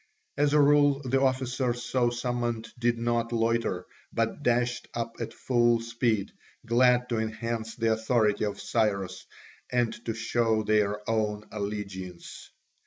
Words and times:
As 0.35 0.53
a 0.53 0.59
rule 0.59 0.99
the 1.03 1.21
officers 1.21 1.83
so 1.83 2.09
summoned 2.09 2.69
did 2.79 2.97
not 2.97 3.31
loiter, 3.31 3.85
but 4.11 4.41
dashed 4.41 4.87
up 4.95 5.17
at 5.19 5.31
full 5.31 5.79
speed, 5.79 6.31
glad 6.65 7.07
to 7.09 7.19
enhance 7.19 7.75
the 7.75 7.91
authority 7.93 8.45
of 8.45 8.59
Cyrus 8.59 9.27
and 9.71 9.93
to 10.05 10.15
show 10.15 10.63
their 10.63 11.07
own 11.07 11.45
allegiance. 11.51 12.49